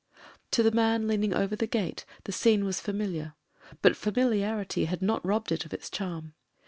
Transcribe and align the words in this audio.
To 0.53 0.63
the 0.63 0.71
man 0.71 1.07
leaning 1.07 1.31
over 1.31 1.55
the 1.55 1.67
gate 1.67 2.05
the 2.23 2.31
scene 2.31 2.65
was 2.65 2.79
familiar— 2.81 3.35
^but 3.83 3.95
familiarity 3.95 4.85
had 4.85 5.03
not 5.03 5.23
robbed 5.23 5.51
it 5.51 5.63
of 5.63 5.75
its 5.75 5.91
charm. 5.91 6.33